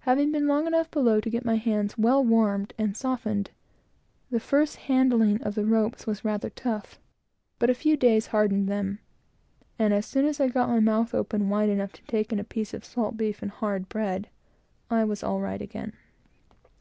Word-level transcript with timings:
Having 0.00 0.32
been 0.32 0.48
long 0.48 0.66
enough 0.66 0.90
below 0.90 1.20
to 1.20 1.30
get 1.30 1.44
my 1.44 1.54
hands 1.54 1.96
well 1.96 2.24
warmed 2.24 2.72
and 2.78 2.96
softened, 2.96 3.52
the 4.28 4.40
first 4.40 4.74
handling 4.74 5.40
of 5.44 5.54
the 5.54 5.64
ropes 5.64 6.04
was 6.04 6.24
rather 6.24 6.50
tough; 6.50 6.98
but 7.60 7.70
a 7.70 7.74
few 7.74 7.96
days 7.96 8.26
hardened 8.34 8.68
them, 8.68 8.98
and 9.78 9.94
as 9.94 10.04
soon 10.04 10.24
as 10.26 10.40
I 10.40 10.48
got 10.48 10.68
my 10.68 10.80
mouth 10.80 11.14
open 11.14 11.48
wide 11.48 11.68
enough 11.68 11.92
to 11.92 12.02
take 12.06 12.32
in 12.32 12.40
a 12.40 12.42
piece 12.42 12.74
of 12.74 12.84
salt 12.84 13.16
beef 13.16 13.40
and 13.40 13.52
hard 13.52 13.88
bread, 13.88 14.28
I 14.90 15.04
was 15.04 15.22
all 15.22 15.38
right 15.40 15.62
again. 15.62 15.92